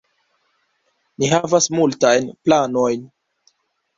Ni 1.23 1.27
havas 1.33 1.69
multajn 1.79 2.31
planojn. 2.47 3.07